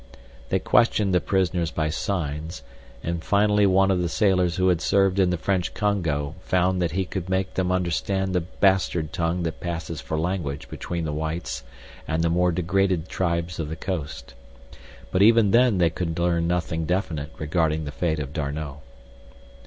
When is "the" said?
1.13-1.21, 4.01-4.09, 5.29-5.37, 8.33-8.41, 11.05-11.13, 12.23-12.31, 13.69-13.75, 17.85-17.91